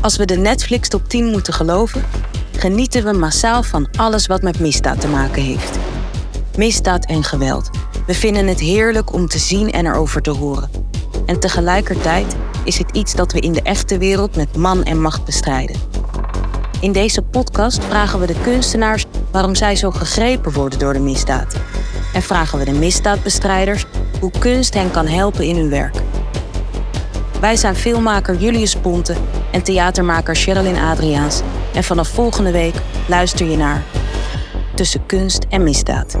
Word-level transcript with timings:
Als 0.00 0.16
we 0.16 0.24
de 0.24 0.36
Netflix 0.36 0.88
top 0.88 1.08
10 1.08 1.26
moeten 1.26 1.52
geloven, 1.52 2.04
genieten 2.56 3.04
we 3.04 3.12
massaal 3.12 3.62
van 3.62 3.88
alles 3.96 4.26
wat 4.26 4.42
met 4.42 4.60
misdaad 4.60 5.00
te 5.00 5.08
maken 5.08 5.42
heeft. 5.42 5.78
Misdaad 6.56 7.04
en 7.04 7.24
geweld. 7.24 7.70
We 8.06 8.14
vinden 8.14 8.46
het 8.46 8.60
heerlijk 8.60 9.12
om 9.12 9.26
te 9.26 9.38
zien 9.38 9.72
en 9.72 9.86
erover 9.86 10.22
te 10.22 10.30
horen. 10.30 10.70
En 11.26 11.40
tegelijkertijd 11.40 12.36
is 12.64 12.78
het 12.78 12.90
iets 12.96 13.14
dat 13.14 13.32
we 13.32 13.40
in 13.40 13.52
de 13.52 13.62
echte 13.62 13.98
wereld 13.98 14.36
met 14.36 14.56
man 14.56 14.84
en 14.84 15.00
macht 15.00 15.24
bestrijden. 15.24 15.76
In 16.80 16.92
deze 16.92 17.22
podcast 17.22 17.84
vragen 17.84 18.20
we 18.20 18.26
de 18.26 18.40
kunstenaars 18.42 19.04
waarom 19.30 19.54
zij 19.54 19.76
zo 19.76 19.90
gegrepen 19.90 20.52
worden 20.52 20.78
door 20.78 20.92
de 20.92 21.00
misdaad. 21.00 21.56
En 22.12 22.22
vragen 22.22 22.58
we 22.58 22.64
de 22.64 22.72
misdaadbestrijders 22.72 23.84
hoe 24.20 24.30
kunst 24.38 24.74
hen 24.74 24.90
kan 24.90 25.06
helpen 25.06 25.44
in 25.44 25.56
hun 25.56 25.70
werk. 25.70 25.99
Wij 27.40 27.56
zijn 27.56 27.76
filmmaker 27.76 28.36
Julius 28.36 28.76
Ponte 28.76 29.14
en 29.50 29.62
theatermaker 29.62 30.36
Sherilyn 30.36 30.78
Adriaans. 30.78 31.40
En 31.74 31.84
vanaf 31.84 32.08
volgende 32.08 32.52
week 32.52 32.74
luister 33.08 33.50
je 33.50 33.56
naar 33.56 33.82
Tussen 34.74 35.06
Kunst 35.06 35.46
en 35.48 35.62
Misdaad. 35.62 36.18